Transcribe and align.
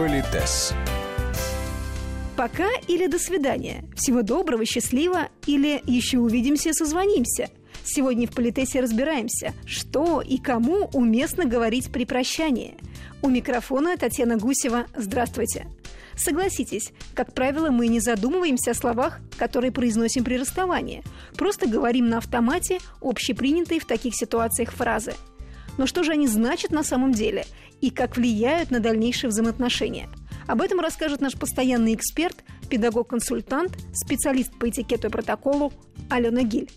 Политес. 0.00 0.72
Пока 2.34 2.70
или 2.88 3.06
до 3.06 3.18
свидания. 3.18 3.84
Всего 3.94 4.22
доброго, 4.22 4.64
счастливо 4.64 5.28
или 5.46 5.82
еще 5.84 6.20
увидимся, 6.20 6.72
созвонимся. 6.72 7.50
Сегодня 7.84 8.26
в 8.26 8.30
Политесе 8.30 8.80
разбираемся, 8.80 9.52
что 9.66 10.22
и 10.22 10.38
кому 10.38 10.88
уместно 10.94 11.44
говорить 11.44 11.92
при 11.92 12.06
прощании. 12.06 12.78
У 13.20 13.28
микрофона 13.28 13.98
Татьяна 13.98 14.38
Гусева. 14.38 14.86
Здравствуйте. 14.96 15.66
Согласитесь, 16.16 16.92
как 17.14 17.34
правило, 17.34 17.68
мы 17.68 17.88
не 17.88 18.00
задумываемся 18.00 18.70
о 18.70 18.74
словах, 18.74 19.20
которые 19.36 19.70
произносим 19.70 20.24
при 20.24 20.38
расставании. 20.38 21.02
Просто 21.34 21.68
говорим 21.68 22.08
на 22.08 22.16
автомате 22.16 22.78
общепринятые 23.02 23.80
в 23.80 23.84
таких 23.84 24.14
ситуациях 24.16 24.72
фразы. 24.72 25.12
Но 25.76 25.86
что 25.86 26.02
же 26.04 26.12
они 26.12 26.26
значат 26.26 26.70
на 26.70 26.84
самом 26.84 27.12
деле 27.12 27.44
и 27.80 27.90
как 27.90 28.16
влияют 28.16 28.70
на 28.70 28.80
дальнейшие 28.80 29.30
взаимоотношения– 29.30 30.08
об 30.50 30.62
этом 30.62 30.80
расскажет 30.80 31.20
наш 31.20 31.34
постоянный 31.34 31.94
эксперт, 31.94 32.42
педагог-консультант, 32.68 33.78
специалист 33.94 34.52
по 34.58 34.68
этикету 34.68 35.06
и 35.06 35.10
протоколу 35.10 35.72
Алена 36.08 36.42
Гиль. 36.42 36.68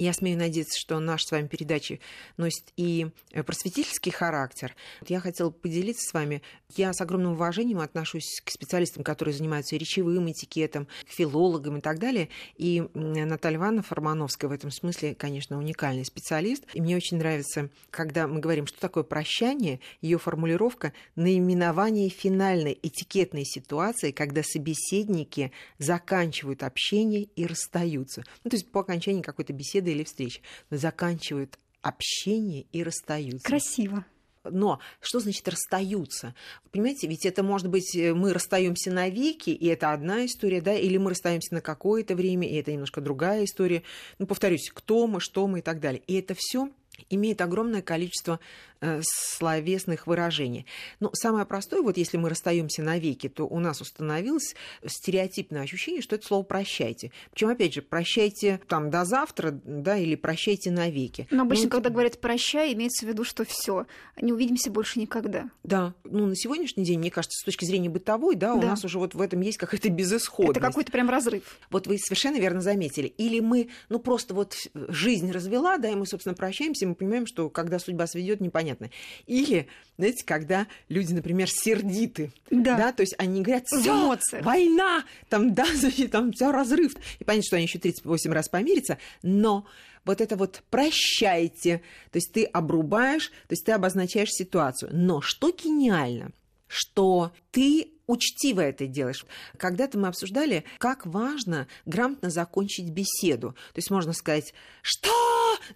Я 0.00 0.14
смею 0.14 0.38
надеяться, 0.38 0.80
что 0.80 0.98
наша 0.98 1.26
с 1.26 1.30
вами 1.30 1.46
передача 1.46 1.98
носит 2.38 2.64
и 2.78 3.10
э, 3.32 3.42
просветительский 3.42 4.10
характер. 4.10 4.74
Я 5.06 5.20
хотела 5.20 5.50
поделиться 5.50 6.08
с 6.08 6.14
вами. 6.14 6.40
Я 6.74 6.94
с 6.94 7.02
огромным 7.02 7.32
уважением 7.32 7.80
отношусь 7.80 8.40
к 8.42 8.50
специалистам, 8.50 9.04
которые 9.04 9.34
занимаются 9.34 9.76
речевым 9.76 10.32
этикетом, 10.32 10.88
к 11.06 11.10
филологам 11.10 11.76
и 11.76 11.80
так 11.82 11.98
далее. 11.98 12.30
И 12.56 12.82
Наталья 12.94 13.58
Ивановна 13.58 13.82
Формановская 13.82 14.48
в 14.48 14.54
этом 14.54 14.70
смысле, 14.70 15.14
конечно, 15.14 15.58
уникальный 15.58 16.06
специалист. 16.06 16.64
И 16.72 16.80
мне 16.80 16.96
очень 16.96 17.18
нравится, 17.18 17.68
когда 17.90 18.26
мы 18.26 18.40
говорим, 18.40 18.66
что 18.66 18.80
такое 18.80 19.04
прощание, 19.04 19.80
ее 20.00 20.16
формулировка 20.16 20.94
наименование 21.14 22.08
финальной 22.08 22.78
этикетной 22.82 23.44
ситуации, 23.44 24.12
когда 24.12 24.42
собеседники 24.42 25.52
заканчивают 25.76 26.62
общение 26.62 27.24
и 27.36 27.44
расстаются. 27.44 28.24
Ну, 28.44 28.50
то 28.50 28.56
есть 28.56 28.72
по 28.72 28.80
окончании 28.80 29.20
какой-то 29.20 29.52
беседы 29.52 29.89
беседы 29.90 29.92
или 29.92 30.04
встреч, 30.04 30.40
заканчивают 30.70 31.58
общение 31.82 32.66
и 32.72 32.82
расстаются. 32.82 33.46
Красиво. 33.46 34.04
Но 34.42 34.80
что 35.00 35.20
значит 35.20 35.46
расстаются? 35.48 36.34
Понимаете, 36.70 37.06
ведь 37.08 37.26
это 37.26 37.42
может 37.42 37.68
быть 37.68 37.94
э, 37.94 38.14
мы 38.14 38.32
расстаемся 38.32 38.90
навеки, 38.90 39.50
и 39.50 39.66
это 39.66 39.92
одна 39.92 40.24
история, 40.24 40.62
да, 40.62 40.72
или 40.72 40.96
мы 40.96 41.10
расстаемся 41.10 41.52
на 41.54 41.60
какое-то 41.60 42.14
время, 42.14 42.48
и 42.48 42.54
это 42.54 42.72
немножко 42.72 43.02
другая 43.02 43.44
история. 43.44 43.82
Ну, 44.18 44.26
повторюсь, 44.26 44.70
кто 44.72 45.06
мы, 45.06 45.20
что 45.20 45.46
мы 45.46 45.58
и 45.58 45.62
так 45.62 45.78
далее. 45.78 46.02
И 46.06 46.14
это 46.14 46.34
все 46.34 46.70
имеет 47.08 47.40
огромное 47.40 47.82
количество 47.82 48.40
э, 48.80 49.00
словесных 49.02 50.06
выражений. 50.06 50.66
Но 51.00 51.10
самое 51.14 51.46
простое, 51.46 51.82
вот 51.82 51.96
если 51.96 52.16
мы 52.16 52.28
расстаемся 52.28 52.82
навеки, 52.82 53.28
то 53.28 53.46
у 53.46 53.58
нас 53.58 53.80
установилось 53.80 54.54
стереотипное 54.84 55.62
ощущение, 55.62 56.02
что 56.02 56.16
это 56.16 56.26
слово 56.26 56.42
«прощайте». 56.42 57.12
Причем, 57.32 57.48
опять 57.48 57.74
же, 57.74 57.82
«прощайте 57.82 58.60
там 58.68 58.90
до 58.90 59.04
завтра», 59.04 59.50
да, 59.64 59.96
или 59.96 60.14
«прощайте 60.14 60.70
навеки». 60.70 61.26
Но 61.30 61.42
обычно, 61.42 61.64
ну, 61.64 61.70
когда 61.70 61.90
говорят 61.90 62.20
«прощай», 62.20 62.72
имеется 62.74 63.06
в 63.06 63.08
виду, 63.08 63.24
что 63.24 63.44
все, 63.44 63.86
не 64.20 64.32
увидимся 64.32 64.70
больше 64.70 64.98
никогда. 65.00 65.50
Да, 65.62 65.94
ну 66.04 66.26
на 66.26 66.36
сегодняшний 66.36 66.84
день, 66.84 66.98
мне 66.98 67.10
кажется, 67.10 67.38
с 67.40 67.44
точки 67.44 67.64
зрения 67.64 67.88
бытовой, 67.88 68.34
да, 68.36 68.54
да. 68.54 68.54
у 68.54 68.62
нас 68.62 68.84
уже 68.84 68.98
вот 68.98 69.14
в 69.14 69.20
этом 69.20 69.40
есть 69.40 69.58
какая-то 69.58 69.88
безысходность. 69.88 70.58
Это 70.58 70.66
какой-то 70.66 70.92
прям 70.92 71.08
разрыв. 71.10 71.58
Вот 71.70 71.86
вы 71.86 71.98
совершенно 71.98 72.38
верно 72.38 72.60
заметили. 72.60 73.06
Или 73.06 73.40
мы, 73.40 73.68
ну 73.88 73.98
просто 73.98 74.34
вот 74.34 74.54
жизнь 74.74 75.30
развела, 75.30 75.78
да, 75.78 75.90
и 75.90 75.94
мы, 75.94 76.06
собственно, 76.06 76.34
прощаемся, 76.34 76.79
мы 76.86 76.94
понимаем, 76.94 77.26
что 77.26 77.50
когда 77.50 77.78
судьба 77.78 78.06
сведет, 78.06 78.40
непонятно. 78.40 78.90
Или, 79.26 79.68
знаете, 79.96 80.24
когда 80.24 80.66
люди, 80.88 81.12
например, 81.12 81.48
сердиты, 81.50 82.32
да, 82.50 82.76
да 82.76 82.92
то 82.92 83.02
есть 83.02 83.14
они 83.18 83.42
говорят, 83.42 83.66
все, 83.66 84.18
война, 84.42 85.04
там, 85.28 85.54
да, 85.54 85.66
значит, 85.74 86.10
там 86.10 86.32
все 86.32 86.52
разрыв. 86.52 86.94
И 87.18 87.24
понятно, 87.24 87.46
что 87.46 87.56
они 87.56 87.66
еще 87.66 87.78
38 87.78 88.32
раз 88.32 88.48
помирятся, 88.48 88.98
но 89.22 89.66
вот 90.04 90.20
это 90.20 90.36
вот 90.36 90.62
прощайте, 90.70 91.82
то 92.10 92.16
есть 92.16 92.32
ты 92.32 92.44
обрубаешь, 92.44 93.28
то 93.28 93.52
есть 93.52 93.64
ты 93.64 93.72
обозначаешь 93.72 94.30
ситуацию. 94.30 94.90
Но 94.94 95.20
что 95.20 95.50
гениально, 95.50 96.32
что 96.66 97.32
ты 97.50 97.92
учтиво 98.10 98.60
это 98.60 98.86
делаешь. 98.86 99.24
Когда-то 99.56 99.98
мы 99.98 100.08
обсуждали, 100.08 100.64
как 100.78 101.06
важно 101.06 101.68
грамотно 101.86 102.30
закончить 102.30 102.90
беседу. 102.90 103.52
То 103.72 103.78
есть 103.78 103.90
можно 103.90 104.12
сказать, 104.12 104.52
что? 104.82 105.10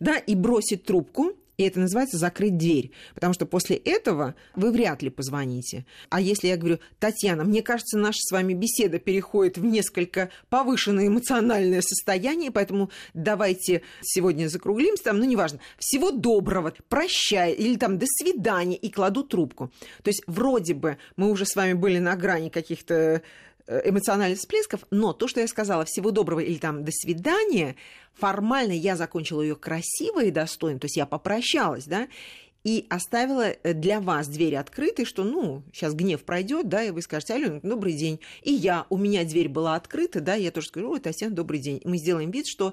Да, 0.00 0.16
и 0.16 0.34
бросить 0.34 0.84
трубку, 0.84 1.32
и 1.56 1.64
это 1.64 1.80
называется 1.80 2.18
закрыть 2.18 2.56
дверь. 2.56 2.90
Потому 3.14 3.32
что 3.32 3.46
после 3.46 3.76
этого 3.76 4.34
вы 4.54 4.72
вряд 4.72 5.02
ли 5.02 5.10
позвоните. 5.10 5.86
А 6.10 6.20
если 6.20 6.48
я 6.48 6.56
говорю, 6.56 6.78
Татьяна, 6.98 7.44
мне 7.44 7.62
кажется, 7.62 7.96
наша 7.96 8.18
с 8.20 8.32
вами 8.32 8.54
беседа 8.54 8.98
переходит 8.98 9.58
в 9.58 9.64
несколько 9.64 10.30
повышенное 10.48 11.06
эмоциональное 11.06 11.82
состояние, 11.82 12.50
поэтому 12.50 12.90
давайте 13.12 13.82
сегодня 14.02 14.48
закруглимся, 14.48 15.04
там, 15.04 15.18
ну, 15.18 15.24
неважно, 15.24 15.60
всего 15.78 16.10
доброго, 16.10 16.72
прощай, 16.88 17.52
или 17.52 17.76
там 17.76 17.98
до 17.98 18.06
свидания, 18.06 18.76
и 18.76 18.90
кладу 18.90 19.22
трубку. 19.22 19.70
То 20.02 20.08
есть 20.08 20.22
вроде 20.26 20.74
бы 20.74 20.98
мы 21.16 21.30
уже 21.30 21.46
с 21.46 21.54
вами 21.54 21.74
были 21.74 21.98
на 21.98 22.16
грани 22.16 22.48
каких-то 22.48 23.22
эмоциональных 23.66 24.38
всплесков, 24.38 24.80
но 24.90 25.12
то, 25.12 25.28
что 25.28 25.40
я 25.40 25.48
сказала 25.48 25.84
«всего 25.84 26.10
доброго» 26.10 26.40
или 26.40 26.58
там 26.58 26.84
«до 26.84 26.92
свидания», 26.92 27.76
формально 28.12 28.72
я 28.72 28.96
закончила 28.96 29.42
ее 29.42 29.56
красиво 29.56 30.22
и 30.22 30.30
достойно, 30.30 30.78
то 30.80 30.86
есть 30.86 30.96
я 30.96 31.06
попрощалась, 31.06 31.84
да, 31.84 32.08
и 32.64 32.86
оставила 32.88 33.50
э, 33.50 33.74
для 33.74 34.00
вас 34.00 34.26
двери 34.26 34.54
открытой, 34.54 35.04
что, 35.04 35.22
ну, 35.22 35.62
сейчас 35.72 35.94
гнев 35.94 36.24
пройдет, 36.24 36.68
да, 36.68 36.82
и 36.82 36.90
вы 36.90 37.02
скажете, 37.02 37.34
Алена, 37.34 37.60
добрый 37.62 37.92
день. 37.92 38.20
И 38.42 38.52
я, 38.52 38.86
у 38.88 38.96
меня 38.96 39.22
дверь 39.24 39.50
была 39.50 39.76
открыта, 39.76 40.20
да, 40.20 40.34
я 40.34 40.50
тоже 40.50 40.68
скажу, 40.68 40.90
ой, 40.90 41.00
Татьяна, 41.00 41.34
добрый 41.34 41.60
день. 41.60 41.82
Мы 41.84 41.98
сделаем 41.98 42.30
вид, 42.30 42.46
что 42.46 42.72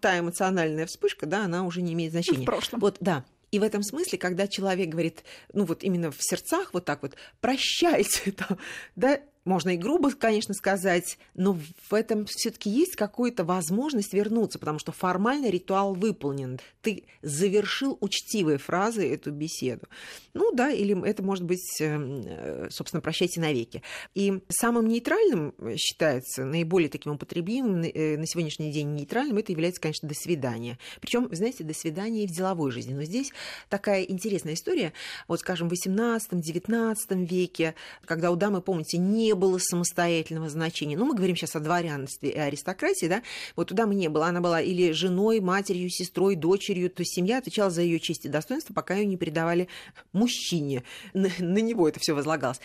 та 0.00 0.18
эмоциональная 0.20 0.86
вспышка, 0.86 1.26
да, 1.26 1.44
она 1.44 1.64
уже 1.64 1.82
не 1.82 1.94
имеет 1.94 2.12
значения. 2.12 2.42
В 2.42 2.44
прошлом. 2.44 2.78
Вот, 2.78 2.96
да. 3.00 3.24
И 3.50 3.58
в 3.58 3.62
этом 3.62 3.82
смысле, 3.82 4.18
когда 4.18 4.48
человек 4.48 4.88
говорит, 4.88 5.24
ну 5.52 5.64
вот 5.64 5.84
именно 5.84 6.10
в 6.10 6.16
сердцах 6.18 6.72
вот 6.72 6.84
так 6.84 7.02
вот, 7.02 7.14
прощайте, 7.40 8.32
там, 8.36 8.58
да, 8.96 9.20
можно 9.44 9.70
и 9.70 9.76
грубо, 9.76 10.10
конечно, 10.12 10.54
сказать, 10.54 11.18
но 11.34 11.58
в 11.88 11.94
этом 11.94 12.24
все-таки 12.26 12.70
есть 12.70 12.96
какая-то 12.96 13.44
возможность 13.44 14.14
вернуться, 14.14 14.58
потому 14.58 14.78
что 14.78 14.92
формально 14.92 15.50
ритуал 15.50 15.94
выполнен. 15.94 16.58
Ты 16.80 17.04
завершил 17.22 17.98
учтивой 18.00 18.56
фразой 18.56 19.08
эту 19.10 19.32
беседу. 19.32 19.86
Ну 20.32 20.52
да, 20.52 20.70
или 20.70 21.06
это 21.06 21.22
может 21.22 21.44
быть, 21.44 21.80
эм, 21.80 22.22
э, 22.24 22.68
собственно, 22.70 23.00
прощайте 23.00 23.40
навеки. 23.40 23.82
И 24.14 24.40
самым 24.48 24.88
нейтральным 24.88 25.54
считается, 25.76 26.44
наиболее 26.44 26.88
таким 26.88 27.12
употребимым 27.12 27.82
э, 27.82 28.16
на 28.16 28.26
сегодняшний 28.26 28.72
день 28.72 28.94
нейтральным, 28.94 29.38
это 29.38 29.52
является, 29.52 29.80
конечно, 29.80 30.08
до 30.08 30.14
свидания. 30.14 30.78
Причем, 31.00 31.28
знаете, 31.32 31.64
до 31.64 31.74
свидания 31.74 32.24
и 32.24 32.26
в 32.26 32.30
деловой 32.30 32.70
жизни. 32.70 32.94
Но 32.94 33.04
здесь 33.04 33.30
такая 33.68 34.02
интересная 34.04 34.54
история. 34.54 34.92
Вот, 35.28 35.40
скажем, 35.40 35.68
в 35.68 35.72
18-19 35.72 37.26
веке, 37.26 37.74
когда 38.04 38.30
у 38.30 38.36
дамы, 38.36 38.62
помните, 38.62 38.98
не 38.98 39.33
было 39.34 39.58
самостоятельного 39.58 40.48
значения. 40.48 40.96
Ну, 40.96 41.06
мы 41.06 41.14
говорим 41.14 41.36
сейчас 41.36 41.56
о 41.56 41.60
дворянстве 41.60 42.30
и 42.30 42.38
аристократии, 42.38 43.06
да, 43.06 43.22
вот 43.56 43.68
туда 43.68 43.86
мы 43.86 43.94
не 43.94 44.08
было. 44.08 44.26
Она 44.26 44.40
была 44.40 44.60
или 44.60 44.92
женой, 44.92 45.40
матерью, 45.40 45.90
сестрой, 45.90 46.36
дочерью, 46.36 46.90
то 46.90 47.02
есть 47.02 47.14
семья 47.14 47.38
отвечала 47.38 47.70
за 47.70 47.82
ее 47.82 48.00
честь 48.00 48.24
и 48.24 48.28
достоинство, 48.28 48.74
пока 48.74 48.94
ее 48.94 49.06
не 49.06 49.16
передавали 49.16 49.68
мужчине. 50.12 50.82
На, 51.12 51.28
на 51.38 51.58
него 51.58 51.88
это 51.88 52.00
все 52.00 52.14
возлагалось. 52.14 52.60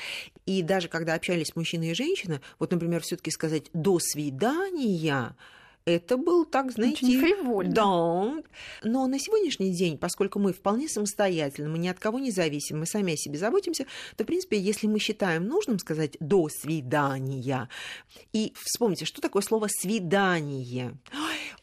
И 0.45 0.61
даже 0.61 0.87
когда 0.87 1.13
общались 1.13 1.55
мужчина 1.55 1.91
и 1.91 1.93
женщина, 1.93 2.41
вот, 2.57 2.71
например, 2.71 3.01
все-таки 3.01 3.31
сказать 3.31 3.65
«до 3.73 3.99
свидания», 3.99 5.35
это 5.85 6.17
был, 6.17 6.45
так, 6.45 6.71
знаете... 6.71 7.05
Очень 7.05 7.19
фривольно. 7.19 7.73
Да. 7.73 8.43
Но 8.83 9.07
на 9.07 9.19
сегодняшний 9.19 9.73
день, 9.73 9.97
поскольку 9.97 10.39
мы 10.39 10.53
вполне 10.53 10.87
самостоятельны, 10.87 11.69
мы 11.69 11.77
ни 11.77 11.87
от 11.87 11.99
кого 11.99 12.19
не 12.19 12.31
зависим, 12.31 12.79
мы 12.79 12.85
сами 12.85 13.13
о 13.13 13.17
себе 13.17 13.37
заботимся, 13.37 13.85
то, 14.15 14.23
в 14.23 14.27
принципе, 14.27 14.59
если 14.59 14.87
мы 14.87 14.99
считаем 14.99 15.45
нужным 15.45 15.79
сказать 15.79 16.17
«до 16.19 16.49
свидания», 16.49 17.69
и 18.33 18.53
вспомните, 18.55 19.05
что 19.05 19.21
такое 19.21 19.41
слово 19.41 19.67
«свидание»? 19.69 20.97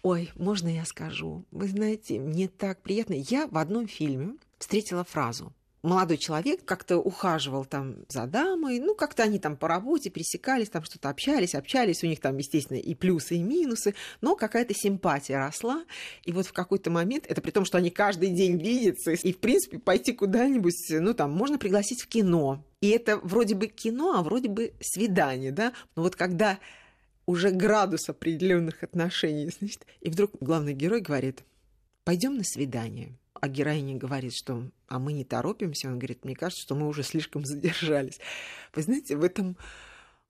Ой, 0.02 0.30
можно 0.34 0.68
я 0.68 0.84
скажу? 0.84 1.44
Вы 1.50 1.68
знаете, 1.68 2.18
мне 2.18 2.48
так 2.48 2.82
приятно. 2.82 3.14
Я 3.14 3.46
в 3.46 3.58
одном 3.58 3.86
фильме 3.86 4.36
встретила 4.58 5.04
фразу 5.04 5.52
молодой 5.86 6.18
человек 6.18 6.64
как-то 6.64 6.98
ухаживал 6.98 7.64
там 7.64 7.96
за 8.08 8.26
дамой, 8.26 8.80
ну, 8.80 8.94
как-то 8.94 9.22
они 9.22 9.38
там 9.38 9.56
по 9.56 9.68
работе 9.68 10.10
пересекались, 10.10 10.68
там 10.68 10.84
что-то 10.84 11.08
общались, 11.08 11.54
общались, 11.54 12.02
у 12.02 12.06
них 12.06 12.20
там, 12.20 12.36
естественно, 12.36 12.78
и 12.78 12.94
плюсы, 12.94 13.36
и 13.36 13.42
минусы, 13.42 13.94
но 14.20 14.36
какая-то 14.36 14.74
симпатия 14.74 15.38
росла, 15.38 15.84
и 16.24 16.32
вот 16.32 16.46
в 16.46 16.52
какой-то 16.52 16.90
момент, 16.90 17.24
это 17.28 17.40
при 17.40 17.52
том, 17.52 17.64
что 17.64 17.78
они 17.78 17.90
каждый 17.90 18.30
день 18.30 18.58
видятся, 18.58 19.12
и, 19.12 19.32
в 19.32 19.38
принципе, 19.38 19.78
пойти 19.78 20.12
куда-нибудь, 20.12 20.74
ну, 20.90 21.14
там, 21.14 21.32
можно 21.32 21.58
пригласить 21.58 22.02
в 22.02 22.08
кино, 22.08 22.64
и 22.80 22.90
это 22.90 23.18
вроде 23.18 23.54
бы 23.54 23.68
кино, 23.68 24.14
а 24.18 24.22
вроде 24.22 24.48
бы 24.48 24.72
свидание, 24.80 25.52
да, 25.52 25.72
но 25.94 26.02
вот 26.02 26.16
когда 26.16 26.58
уже 27.26 27.50
градус 27.50 28.08
определенных 28.08 28.82
отношений, 28.82 29.50
значит, 29.56 29.86
и 30.00 30.10
вдруг 30.10 30.32
главный 30.40 30.74
герой 30.74 31.00
говорит, 31.00 31.44
пойдем 32.04 32.36
на 32.36 32.44
свидание. 32.44 33.16
А 33.40 33.48
героиня 33.48 33.96
говорит, 33.96 34.34
что 34.34 34.70
а 34.88 34.98
мы 34.98 35.12
не 35.12 35.24
торопимся, 35.24 35.88
он 35.88 35.98
говорит, 35.98 36.24
мне 36.24 36.34
кажется, 36.34 36.62
что 36.62 36.74
мы 36.74 36.86
уже 36.88 37.02
слишком 37.02 37.44
задержались. 37.44 38.18
Вы 38.74 38.82
знаете, 38.82 39.16
в 39.16 39.24
этом 39.24 39.56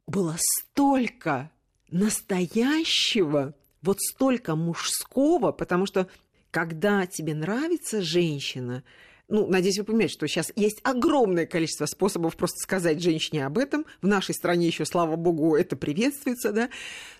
было 0.06 0.36
столько 0.38 1.50
настоящего, 1.90 3.54
вот 3.82 4.00
столько 4.00 4.56
мужского, 4.56 5.52
потому 5.52 5.86
что 5.86 6.08
когда 6.50 7.06
тебе 7.06 7.34
нравится 7.34 8.02
женщина, 8.02 8.82
ну, 9.28 9.46
надеюсь, 9.48 9.78
вы 9.78 9.84
понимаете, 9.84 10.14
что 10.14 10.28
сейчас 10.28 10.52
есть 10.54 10.80
огромное 10.84 11.46
количество 11.46 11.86
способов 11.86 12.36
просто 12.36 12.58
сказать 12.58 13.02
женщине 13.02 13.44
об 13.44 13.58
этом. 13.58 13.84
В 14.00 14.06
нашей 14.06 14.34
стране 14.34 14.68
еще, 14.68 14.84
слава 14.84 15.16
богу, 15.16 15.56
это 15.56 15.76
приветствуется, 15.76 16.52
да. 16.52 16.70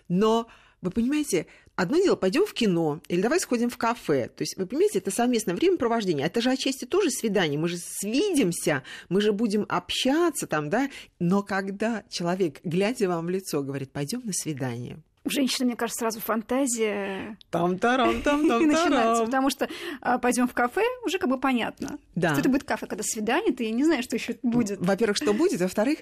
Но 0.08 0.48
вы 0.86 0.92
понимаете, 0.92 1.46
одно 1.74 1.96
дело, 1.98 2.16
пойдем 2.16 2.46
в 2.46 2.54
кино, 2.54 3.00
или 3.08 3.20
давай 3.20 3.40
сходим 3.40 3.68
в 3.68 3.76
кафе. 3.76 4.28
То 4.28 4.42
есть, 4.42 4.56
вы 4.56 4.66
понимаете, 4.66 4.98
это 4.98 5.10
совместное 5.10 5.54
времяпровождение. 5.54 6.26
Это 6.26 6.40
же 6.40 6.50
отчасти 6.50 6.84
тоже 6.84 7.10
свидание. 7.10 7.58
Мы 7.58 7.68
же 7.68 7.76
свидимся, 7.76 8.82
мы 9.08 9.20
же 9.20 9.32
будем 9.32 9.66
общаться 9.68 10.46
там, 10.46 10.70
да. 10.70 10.88
Но 11.18 11.42
когда 11.42 12.04
человек, 12.08 12.60
глядя 12.64 13.08
вам 13.08 13.26
в 13.26 13.30
лицо, 13.30 13.62
говорит, 13.62 13.90
пойдем 13.90 14.22
на 14.24 14.32
свидание, 14.32 14.98
у 15.26 15.30
женщины, 15.30 15.66
мне 15.66 15.76
кажется, 15.76 16.00
сразу 16.00 16.20
фантазия 16.20 17.36
там 17.50 17.78
тарам 17.78 18.22
там 18.22 18.48
там 18.48 18.66
начинается, 18.66 19.24
потому 19.24 19.50
что 19.50 19.68
а, 20.00 20.18
пойдем 20.18 20.46
в 20.46 20.54
кафе, 20.54 20.82
уже 21.04 21.18
как 21.18 21.28
бы 21.28 21.38
понятно. 21.38 21.98
Да. 22.14 22.30
Что 22.30 22.40
это 22.40 22.48
будет 22.48 22.64
кафе, 22.64 22.86
когда 22.86 23.02
свидание, 23.04 23.52
ты 23.52 23.70
не 23.70 23.84
знаешь, 23.84 24.04
что 24.04 24.16
еще 24.16 24.36
будет. 24.42 24.78
Во-первых, 24.80 25.16
что 25.16 25.32
будет, 25.32 25.60
во-вторых, 25.60 25.98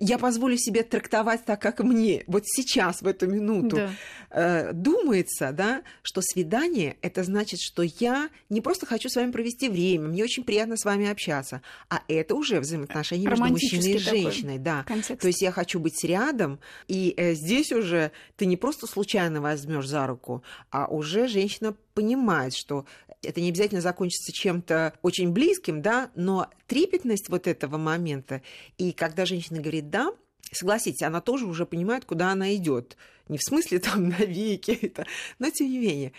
я 0.00 0.18
позволю 0.18 0.56
себе 0.58 0.82
трактовать 0.82 1.44
так, 1.44 1.60
как 1.60 1.80
мне 1.80 2.24
вот 2.26 2.42
сейчас, 2.46 3.00
в 3.00 3.06
эту 3.06 3.26
минуту, 3.26 3.76
да. 3.76 3.90
э, 4.30 4.72
думается, 4.72 5.52
да, 5.52 5.82
что 6.02 6.20
свидание– 6.22 6.96
это 7.02 7.24
значит, 7.24 7.60
что 7.60 7.82
я 7.82 8.28
не 8.50 8.60
просто 8.60 8.86
хочу 8.86 9.08
с 9.08 9.16
вами 9.16 9.30
провести 9.30 9.68
время, 9.68 10.08
мне 10.08 10.24
очень 10.24 10.44
приятно 10.44 10.76
с 10.76 10.84
вами 10.84 11.08
общаться, 11.08 11.62
а 11.88 12.02
это 12.08 12.34
уже 12.34 12.60
взаимоотношения 12.60 13.28
между 13.28 13.44
мужчиной 13.46 13.92
и 13.92 13.98
женщиной. 13.98 14.58
Да. 14.58 14.84
Контекст. 14.86 15.22
То 15.22 15.28
есть 15.28 15.40
я 15.40 15.52
хочу 15.52 15.80
быть 15.80 16.02
рядом, 16.04 16.58
и 16.86 17.14
э, 17.16 17.34
здесь 17.34 17.72
уже 17.72 18.12
ты 18.36 18.46
не 18.48 18.56
просто 18.56 18.86
случайно 18.86 19.40
возьмешь 19.40 19.86
за 19.86 20.06
руку, 20.06 20.42
а 20.70 20.86
уже 20.86 21.28
женщина 21.28 21.74
понимает, 21.94 22.54
что 22.54 22.86
это 23.22 23.40
не 23.40 23.48
обязательно 23.48 23.80
закончится 23.80 24.32
чем-то 24.32 24.94
очень 25.02 25.30
близким, 25.32 25.82
да, 25.82 26.10
но 26.14 26.48
трепетность 26.66 27.28
вот 27.28 27.46
этого 27.46 27.76
момента, 27.76 28.42
и 28.76 28.92
когда 28.92 29.26
женщина 29.26 29.60
говорит 29.60 29.90
«да», 29.90 30.12
согласитесь, 30.52 31.02
она 31.02 31.20
тоже 31.20 31.46
уже 31.46 31.66
понимает, 31.66 32.04
куда 32.04 32.32
она 32.32 32.54
идет. 32.54 32.96
Не 33.28 33.38
в 33.38 33.42
смысле 33.42 33.78
там 33.80 34.08
навеки, 34.08 34.70
это, 34.82 35.06
но 35.38 35.50
тем 35.50 35.70
не 35.70 35.78
менее. 35.78 36.12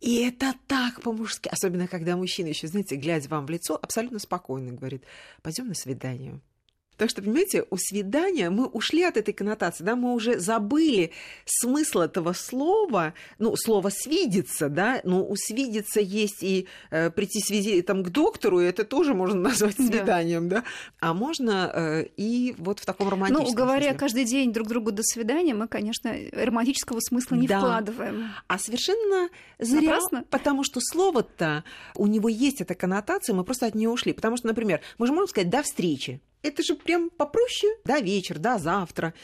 И 0.00 0.22
это 0.22 0.54
так 0.66 1.00
по-мужски, 1.00 1.48
особенно 1.48 1.88
когда 1.88 2.16
мужчина 2.16 2.48
еще, 2.48 2.66
знаете, 2.66 2.96
глядя 2.96 3.28
вам 3.28 3.46
в 3.46 3.50
лицо, 3.50 3.78
абсолютно 3.80 4.18
спокойно 4.18 4.72
говорит, 4.72 5.04
пойдем 5.42 5.68
на 5.68 5.74
свидание. 5.74 6.40
Так 6.96 7.10
что, 7.10 7.22
понимаете, 7.22 7.64
у 7.70 7.76
свидания 7.76 8.50
мы 8.50 8.66
ушли 8.66 9.02
от 9.02 9.16
этой 9.16 9.34
коннотации, 9.34 9.82
да, 9.82 9.96
мы 9.96 10.14
уже 10.14 10.38
забыли 10.38 11.10
смысл 11.44 12.00
этого 12.00 12.32
слова, 12.32 13.14
ну, 13.38 13.56
слово 13.56 13.90
«свидеться», 13.90 14.68
да, 14.68 15.00
но 15.02 15.26
у 15.26 15.34
«свидеться» 15.34 16.00
есть 16.00 16.42
и 16.42 16.68
э, 16.90 17.10
прийти 17.10 17.40
свизи, 17.40 17.82
там, 17.82 18.04
к 18.04 18.10
доктору, 18.10 18.60
и 18.60 18.64
это 18.64 18.84
тоже 18.84 19.14
можно 19.14 19.40
назвать 19.40 19.76
свиданием, 19.76 20.48
да, 20.48 20.60
да? 20.60 20.64
а 21.00 21.14
можно 21.14 21.70
э, 21.74 22.06
и 22.16 22.54
вот 22.58 22.78
в 22.78 22.86
таком 22.86 23.08
романтическом 23.08 23.50
Ну, 23.50 23.56
говоря 23.56 23.82
смысле. 23.82 23.98
каждый 23.98 24.24
день 24.24 24.52
друг 24.52 24.68
другу 24.68 24.92
«до 24.92 25.02
свидания», 25.02 25.54
мы, 25.54 25.66
конечно, 25.66 26.14
романтического 26.32 27.00
смысла 27.00 27.34
не 27.34 27.48
да. 27.48 27.58
вкладываем. 27.58 28.30
А 28.46 28.58
совершенно 28.58 29.30
зря, 29.58 29.80
Напрасно? 29.80 30.24
потому 30.30 30.62
что 30.62 30.80
слово-то, 30.80 31.64
у 31.96 32.06
него 32.06 32.28
есть 32.28 32.60
эта 32.60 32.76
коннотация, 32.76 33.34
мы 33.34 33.42
просто 33.42 33.66
от 33.66 33.74
нее 33.74 33.88
ушли, 33.88 34.12
потому 34.12 34.36
что, 34.36 34.46
например, 34.46 34.80
мы 34.98 35.08
же 35.08 35.12
можем 35.12 35.28
сказать 35.28 35.50
«до 35.50 35.62
встречи», 35.62 36.20
это 36.44 36.62
же 36.62 36.74
прям 36.74 37.10
попроще. 37.10 37.72
Да, 37.84 38.00
вечер, 38.00 38.38
да, 38.38 38.58
завтра 38.58 39.14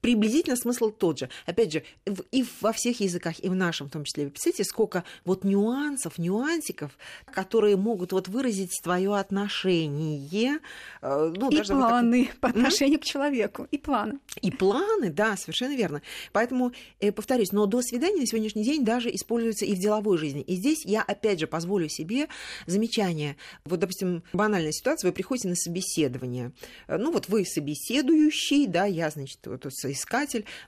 приблизительно 0.00 0.56
смысл 0.56 0.90
тот 0.90 1.18
же. 1.18 1.28
Опять 1.46 1.72
же, 1.72 1.82
и 2.30 2.44
во 2.60 2.72
всех 2.72 3.00
языках, 3.00 3.40
и 3.40 3.48
в 3.48 3.54
нашем 3.54 3.88
в 3.88 3.90
том 3.90 4.04
числе. 4.04 4.24
Вы 4.24 4.30
представляете, 4.30 4.64
сколько 4.64 5.04
вот 5.24 5.44
нюансов, 5.44 6.18
нюансиков, 6.18 6.96
которые 7.26 7.76
могут 7.76 8.12
вот 8.12 8.28
выразить 8.28 8.80
твое 8.82 9.16
отношение. 9.16 10.60
Э, 11.02 11.32
ну, 11.36 11.50
и 11.50 11.62
планы 11.62 12.26
так... 12.26 12.36
по 12.36 12.48
отношению 12.48 12.98
mm-hmm. 12.98 13.02
к 13.02 13.04
человеку. 13.04 13.68
И 13.70 13.78
планы. 13.78 14.18
И 14.40 14.50
планы, 14.50 15.10
да, 15.10 15.36
совершенно 15.36 15.74
верно. 15.74 16.02
Поэтому, 16.32 16.72
э, 17.00 17.10
повторюсь, 17.12 17.52
но 17.52 17.66
до 17.66 17.82
свидания 17.82 18.20
на 18.20 18.26
сегодняшний 18.26 18.64
день 18.64 18.84
даже 18.84 19.14
используется 19.14 19.64
и 19.64 19.74
в 19.74 19.78
деловой 19.78 20.18
жизни. 20.18 20.42
И 20.42 20.56
здесь 20.56 20.84
я, 20.84 21.02
опять 21.02 21.40
же, 21.40 21.46
позволю 21.46 21.88
себе 21.88 22.28
замечание. 22.66 23.36
Вот, 23.64 23.80
допустим, 23.80 24.22
банальная 24.32 24.72
ситуация, 24.72 25.08
вы 25.08 25.14
приходите 25.14 25.48
на 25.48 25.56
собеседование. 25.56 26.52
Э, 26.86 26.98
ну, 26.98 27.10
вот 27.10 27.28
вы 27.28 27.44
собеседующий, 27.44 28.66
да, 28.66 28.84
я, 28.84 29.10
значит, 29.10 29.40
вот 29.46 29.66
искатель, 29.66 29.87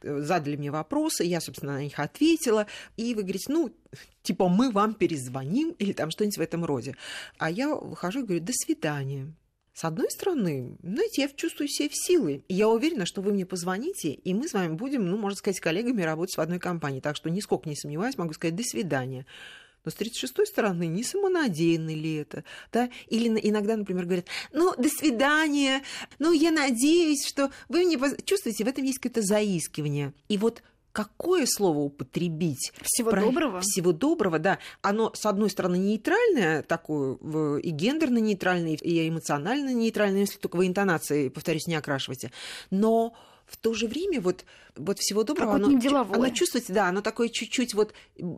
э, 0.03 0.21
задали 0.21 0.57
мне 0.57 0.71
вопросы, 0.71 1.25
я, 1.25 1.41
собственно, 1.41 1.75
на 1.75 1.83
них 1.83 1.99
ответила, 1.99 2.67
и 2.97 3.15
вы 3.15 3.23
говорите, 3.23 3.53
ну, 3.53 3.75
типа, 4.23 4.49
мы 4.49 4.71
вам 4.71 4.95
перезвоним, 4.95 5.71
или 5.79 5.93
там 5.93 6.11
что-нибудь 6.11 6.39
в 6.39 6.41
этом 6.41 6.65
роде. 6.65 6.97
А 7.39 7.51
я 7.51 7.75
выхожу 7.75 8.21
и 8.21 8.23
говорю, 8.25 8.45
до 8.45 8.53
свидания. 8.53 9.33
С 9.73 9.85
одной 9.85 10.11
стороны, 10.11 10.77
знаете, 10.83 11.23
я 11.23 11.29
чувствую 11.29 11.69
себя 11.69 11.89
в 11.89 11.95
силы. 11.95 12.45
Я 12.49 12.69
уверена, 12.69 13.07
что 13.07 13.23
вы 13.23 13.33
мне 13.33 13.47
позвоните, 13.47 14.11
и 14.11 14.35
мы 14.35 14.49
с 14.49 14.53
вами 14.53 14.75
будем, 14.75 15.07
ну, 15.07 15.17
можно 15.17 15.37
сказать, 15.37 15.61
коллегами 15.61 16.03
работать 16.03 16.37
в 16.37 16.41
одной 16.41 16.59
компании. 16.59 17.01
Так 17.01 17.17
что 17.17 17.31
нисколько 17.31 17.69
не 17.69 17.77
сомневаюсь, 17.77 18.19
могу 18.19 18.33
сказать 18.35 18.57
«до 18.57 18.63
свидания». 18.63 19.27
Но 19.85 19.91
с 19.91 19.95
36-й 19.95 20.47
стороны, 20.47 20.87
не 20.87 21.03
самонадеянно 21.03 21.95
ли 21.95 22.17
это? 22.17 22.45
Да? 22.73 22.91
Или 23.09 23.29
иногда, 23.43 23.77
например, 23.77 24.05
говорят, 24.05 24.27
ну, 24.53 24.75
до 24.77 24.89
свидания, 24.89 25.83
ну, 26.19 26.33
я 26.33 26.51
надеюсь, 26.51 27.27
что 27.27 27.51
вы 27.69 27.85
мне... 27.85 27.99
Чувствуете, 28.25 28.65
в 28.65 28.69
этом 28.69 28.85
есть 28.85 28.99
какое-то 28.99 29.23
заискивание. 29.23 30.13
И 30.29 30.37
вот 30.37 30.63
какое 30.93 31.47
слово 31.47 31.79
употребить? 31.79 32.73
Всего 32.83 33.11
Про... 33.11 33.23
доброго. 33.23 33.61
Всего 33.61 33.93
доброго, 33.93 34.39
да. 34.39 34.59
Оно, 34.83 35.13
с 35.15 35.25
одной 35.25 35.51
стороны, 35.51 35.77
нейтральное, 35.77 36.63
такое 36.63 37.17
и 37.59 37.71
гендерно-нейтральное, 37.71 38.77
и 38.77 39.09
эмоционально-нейтральное, 39.09 40.21
если 40.21 40.39
только 40.39 40.57
вы 40.57 40.67
интонации, 40.67 41.29
повторюсь, 41.29 41.67
не 41.67 41.75
окрашиваете. 41.75 42.33
Но 42.71 43.15
в 43.51 43.57
то 43.57 43.75
же 43.75 43.89
время 43.89 44.21
вот, 44.21 44.45
вот 44.77 44.99
всего 44.99 45.25
доброго, 45.25 45.55
оно, 45.55 45.67
оно 45.67 46.29
чувствуется, 46.31 46.73
да, 46.73 46.89
оно 46.89 47.03
такое 47.03 47.29
чуть-чуть 47.29 47.75
вот, 47.75 47.93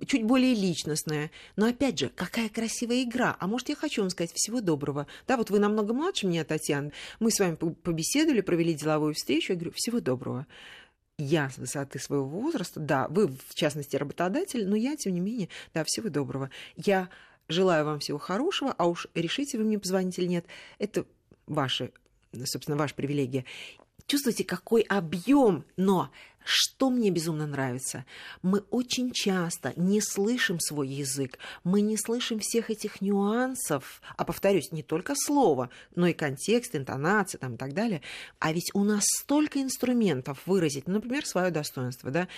чуть 0.06 0.25
более 0.25 0.55
личностное. 0.55 1.31
Но 1.56 1.67
опять 1.67 1.99
же, 1.99 2.09
какая 2.09 2.49
красивая 2.49 3.03
игра. 3.03 3.37
А 3.38 3.47
может, 3.47 3.69
я 3.69 3.76
хочу 3.76 4.00
вам 4.00 4.11
сказать 4.11 4.32
всего 4.35 4.61
доброго. 4.61 5.06
Да, 5.29 5.37
вот 5.37 5.50
вы 5.50 5.59
намного 5.59 5.93
младше 5.93 6.26
меня, 6.26 6.44
Татьяна. 6.44 6.93
Мы 7.20 7.31
с 7.31 7.38
вами 7.38 7.56
побеседовали, 7.56 8.40
провели 8.40 8.75
деловую 8.75 9.14
встречу. 9.14 9.52
Я 9.52 9.57
говорю, 9.59 9.73
всего 9.76 10.00
доброго 10.00 10.47
я 11.19 11.50
с 11.50 11.59
высоты 11.59 12.00
своего 12.00 12.25
возраста, 12.25 12.81
да, 12.81 13.07
вы, 13.09 13.28
в 13.28 13.54
частности, 13.54 13.95
работодатель, 13.95 14.66
но 14.66 14.75
я, 14.75 14.97
тем 14.97 15.14
не 15.14 15.21
менее, 15.21 15.49
да, 15.73 15.85
всего 15.85 16.09
доброго. 16.09 16.50
Я 16.75 17.11
желаю 17.49 17.85
вам 17.85 18.00
всего 18.00 18.19
хорошего, 18.19 18.75
а 18.76 18.87
уж 18.87 19.07
решите 19.14 19.59
вы 19.59 19.64
мне 19.64 19.78
позвонить 19.78 20.19
или 20.19 20.26
нет, 20.26 20.47
это 20.78 21.04
ваши 21.47 21.92
собственно, 22.45 22.76
ваша 22.76 22.95
привилегия. 22.95 23.45
Чувствуете, 24.06 24.44
какой 24.44 24.82
объем, 24.82 25.64
но 25.76 26.11
что 26.44 26.90
мне 26.90 27.11
безумно 27.11 27.46
нравится? 27.46 28.04
Мы 28.42 28.61
очень 28.70 29.12
часто 29.12 29.72
не 29.76 30.00
слышим 30.00 30.61
свой 30.61 30.88
язык, 30.88 31.38
мы 31.64 31.80
не 31.80 31.96
слышим 31.96 32.40
всех 32.40 32.70
этих 32.70 33.00
нюансов, 33.00 34.00
а 34.16 34.25
повторюсь, 34.25 34.72
не 34.72 34.82
только 34.82 35.14
слово, 35.16 35.70
но 35.94 36.06
и 36.06 36.12
контекст, 36.12 36.75
интонация 36.75 37.38
там, 37.38 37.54
и 37.54 37.56
так 37.56 37.75
далее. 37.75 38.02
А 38.38 38.52
ведь 38.52 38.70
у 38.75 38.84
нас 38.84 39.04
столько 39.20 39.61
инструментов 39.61 40.40
выразить, 40.46 40.87
например, 40.87 41.26
свое 41.26 41.50
достоинство. 41.50 42.11
Да? 42.11 42.28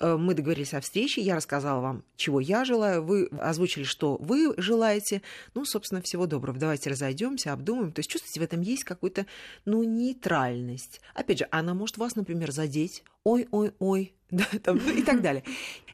Э, 0.00 0.16
мы 0.16 0.34
договорились 0.34 0.74
о 0.74 0.80
встрече, 0.80 1.20
я 1.20 1.36
рассказала 1.36 1.80
вам, 1.80 2.04
чего 2.16 2.40
я 2.40 2.64
желаю, 2.64 3.04
вы 3.04 3.26
озвучили, 3.40 3.84
что 3.84 4.16
вы 4.16 4.54
желаете. 4.56 5.22
Ну, 5.54 5.64
собственно, 5.64 6.02
всего 6.02 6.26
доброго. 6.26 6.58
Давайте 6.58 6.90
разойдемся, 6.90 7.52
обдумаем. 7.52 7.92
То 7.92 8.00
есть 8.00 8.10
чувствуете, 8.10 8.40
в 8.40 8.42
этом 8.42 8.60
есть 8.60 8.84
какую-то 8.84 9.26
ну, 9.64 9.82
нейтральность. 9.82 11.00
Опять 11.14 11.38
же, 11.38 11.48
она 11.50 11.74
может 11.74 11.96
вас, 11.96 12.16
например, 12.16 12.52
задеть, 12.52 13.02
ой-ой-ой, 13.24 14.14
да, 14.30 14.46
там, 14.62 14.78
и 14.78 15.02
так 15.02 15.22
далее. 15.22 15.44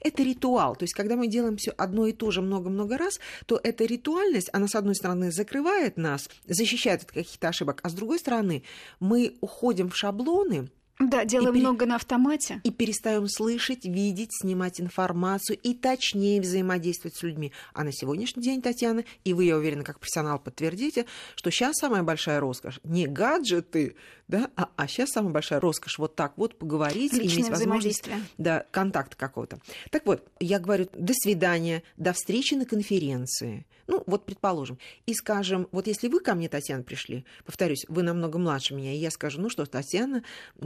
Это 0.03 0.23
ритуал. 0.23 0.77
То 0.77 0.85
есть, 0.85 0.95
когда 0.95 1.17
мы 1.17 1.29
делаем 1.29 1.57
все 1.57 1.73
одно 1.73 2.07
и 2.07 2.13
то 2.13 2.31
же 2.31 2.41
много-много 2.43 2.97
раз, 2.97 3.21
то 3.47 3.61
эта 3.63 3.85
ритуальность, 3.85 4.49
она, 4.53 4.67
с 4.67 4.75
одной 4.75 4.95
стороны, 4.95 5.31
закрывает 5.31 5.97
нас, 5.97 6.29
защищает 6.47 7.03
от 7.03 7.13
каких-то 7.13 7.49
ошибок, 7.49 7.81
а 7.83 7.91
с 7.91 7.95
другой 7.95 8.19
стороны, 8.19 8.63
мы 8.99 9.37
уходим 9.41 9.91
в 9.91 9.97
шаблоны, 9.97 10.71
Да, 11.01 11.25
делаем 11.25 11.55
и 11.55 11.61
много 11.61 11.87
на 11.87 11.97
автомате. 11.97 12.61
И 12.63 12.71
перестаем 12.71 13.27
слышать, 13.27 13.87
видеть, 13.87 14.31
снимать 14.33 14.81
информацию 14.81 15.59
и 15.59 15.75
точнее 15.75 16.41
взаимодействовать 16.43 17.17
с 17.17 17.23
людьми. 17.23 17.53
А 17.73 17.85
на 17.85 17.93
сегодняшний 17.93 18.43
день, 18.43 18.61
Татьяна, 18.61 19.05
и 19.25 19.33
вы, 19.33 19.45
я 19.45 19.57
уверена, 19.57 19.83
как 19.83 19.99
профессионал 19.99 20.39
подтвердите, 20.39 21.07
что 21.37 21.51
сейчас 21.51 21.77
самая 21.77 22.03
большая 22.03 22.39
роскошь 22.41 22.81
не 22.85 23.07
гаджеты, 23.07 23.97
да, 24.29 24.51
а, 24.57 24.69
а 24.77 24.87
сейчас 24.87 25.11
самая 25.11 25.33
большая 25.33 25.59
роскошь 25.59 25.99
вот 25.99 26.15
так 26.15 26.35
вот 26.37 26.57
поговорить, 26.57 27.15
Личное 27.15 27.45
иметь 27.45 27.51
возможность 27.51 28.05
да, 28.37 28.67
контакта 28.71 29.17
какого-то. 29.17 29.59
Так 29.91 30.05
вот, 30.07 30.25
я 30.39 30.59
говорю, 30.59 30.89
до 30.93 31.15
свидания, 31.15 31.83
до 31.97 32.13
встречи 32.13 32.55
на 32.55 32.67
конференции. 32.67 33.67
Ну, 33.87 34.05
вот 34.07 34.25
предположим. 34.25 34.79
И 35.07 35.15
скажем, 35.15 35.67
вот 35.73 35.89
если 35.89 36.07
вы 36.07 36.21
ко 36.21 36.37
мне, 36.37 36.49
Татьяна, 36.49 36.85
пришли, 36.85 37.25
повторюсь, 37.45 37.85
вы 37.89 38.05
намного 38.05 38.39
младше 38.39 38.73
меня, 38.73 38.93
и 38.93 38.99
я 38.99 39.11
скажу, 39.11 39.41
ну 39.41 39.51
что, 39.51 39.67
Татьяна, 39.67 40.23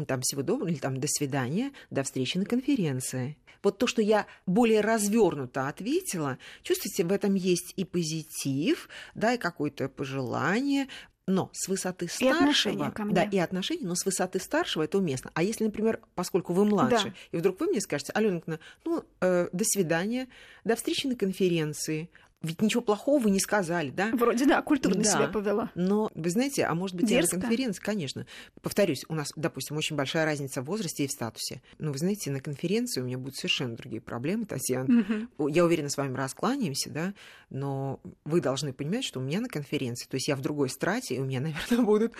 там 0.07 0.23
всего 0.25 0.43
доброго, 0.43 0.69
или 0.69 0.79
там 0.79 0.99
до 0.99 1.07
свидания, 1.09 1.73
до 1.91 2.03
встречи 2.03 2.37
на 2.39 2.45
конференции. 2.45 3.37
Вот 3.63 3.79
то, 3.79 3.87
что 3.87 4.03
я 4.03 4.27
более 4.47 4.83
развернуто 4.83 5.69
ответила, 5.69 6.39
чувствуете, 6.63 7.05
в 7.05 7.13
этом 7.13 7.35
есть 7.35 7.73
и 7.77 7.85
позитив, 7.85 8.89
да, 9.15 9.35
и 9.35 9.39
какое-то 9.39 9.89
пожелание, 9.89 10.89
но 11.27 11.51
с 11.53 11.69
высоты 11.69 12.07
старшего... 12.07 12.29
И 12.29 12.37
отношения 12.37 12.91
ко 12.91 13.05
мне. 13.05 13.15
Да, 13.15 13.23
и 13.23 13.39
отношения, 13.39 13.87
но 13.87 13.95
с 13.95 14.05
высоты 14.05 14.39
старшего 14.39 14.83
это 14.83 14.99
уместно. 14.99 15.31
А 15.35 15.43
если, 15.43 15.65
например, 15.65 16.01
поскольку 16.15 16.53
вы 16.53 16.67
младше, 16.67 17.09
да. 17.09 17.15
и 17.33 17.37
вдруг 17.39 17.61
вы 17.61 17.67
мне 17.69 17.81
скажете, 17.81 18.13
Аленка, 18.13 18.61
ну, 18.85 19.05
э, 19.21 19.49
до 19.51 19.65
свидания, 19.65 20.29
до 20.65 20.77
встречи 20.77 21.07
на 21.07 21.17
конференции, 21.17 22.11
ведь 22.45 22.63
ничего 22.63 22.83
плохого 22.83 23.19
вы 23.21 23.31
не 23.31 23.41
сказали, 23.41 23.91
да? 23.91 24.11
Вроде 24.13 24.47
да, 24.47 24.63
культурно 24.63 25.03
да. 25.03 25.11
себя 25.11 25.29
повела. 25.29 25.71
Но, 25.75 26.11
вы 26.15 26.31
знаете, 26.31 26.65
а 26.65 26.75
может 26.75 26.97
быть, 26.97 27.07
Дерзко. 27.07 27.37
на 27.37 27.43
конференции, 27.43 27.81
конечно. 27.81 28.27
Повторюсь, 28.63 29.05
у 29.09 29.15
нас, 29.15 29.29
допустим, 29.35 29.77
очень 29.77 29.97
большая 29.97 30.25
разница 30.25 30.63
в 30.63 30.67
возрасте 30.67 31.05
и 31.05 31.07
в 31.07 31.11
статусе. 31.11 31.63
Но 31.79 31.93
вы 31.93 31.99
знаете, 31.99 32.31
на 32.31 32.41
конференции 32.41 33.01
у 33.01 33.05
меня 33.05 33.19
будут 33.19 33.37
совершенно 33.37 33.77
другие 33.77 34.01
проблемы, 34.01 34.45
Татьяна. 34.45 35.05
Угу. 35.39 35.49
Я 35.49 35.65
уверена, 35.65 35.89
с 35.89 35.97
вами 35.97 36.17
раскланяемся, 36.17 36.91
да, 36.91 37.15
но 37.51 38.01
вы 38.25 38.41
должны 38.41 38.73
понимать, 38.73 39.05
что 39.05 39.21
у 39.21 39.23
меня 39.23 39.41
на 39.41 39.49
конференции, 39.49 40.07
то 40.07 40.17
есть 40.17 40.29
я 40.29 40.37
в 40.37 40.41
другой 40.41 40.69
страте, 40.69 41.17
и 41.17 41.21
у 41.21 41.25
меня, 41.25 41.41
наверное, 41.71 41.85
будут 41.85 42.13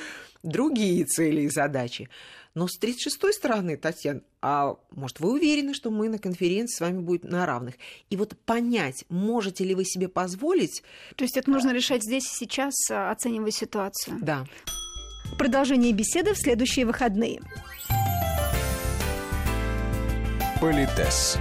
другие 0.43 1.05
цели 1.05 1.43
и 1.43 1.49
задачи. 1.49 2.09
Но 2.55 2.69
с 2.69 2.79
36-й 2.81 3.33
стороны, 3.33 3.77
Татьяна, 3.77 4.21
а 4.41 4.77
может, 4.93 5.19
вы 5.19 5.33
уверены, 5.33 5.75
что 5.75 5.91
мы 5.91 6.09
на 6.09 6.19
конференции 6.19 6.77
с 6.77 6.81
вами 6.81 7.01
будет 7.01 7.25
на 7.25 7.47
равных? 7.47 7.75
И 8.11 8.17
вот 8.17 8.39
понять, 8.45 9.05
можете 9.09 9.65
ли 9.65 9.75
вы 9.75 9.85
себе 9.85 10.09
позволить... 10.09 10.85
То 11.17 11.25
есть 11.25 11.37
это 11.37 11.51
нужно 11.51 11.73
решать 11.73 12.05
здесь 12.05 12.25
и 12.25 12.37
сейчас, 12.45 12.75
а, 12.91 13.11
оценивая 13.11 13.51
ситуацию. 13.51 14.19
Да. 14.21 14.47
Продолжение 15.37 15.93
беседы 15.93 16.33
в 16.35 16.39
следующие 16.39 16.87
выходные. 16.87 17.41
Политес. 20.61 21.39